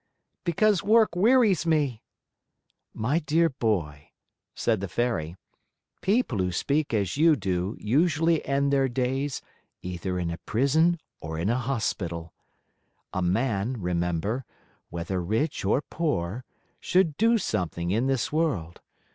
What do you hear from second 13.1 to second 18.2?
A man, remember, whether rich or poor, should do something in